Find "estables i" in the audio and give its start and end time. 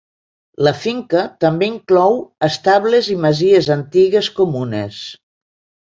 2.49-3.21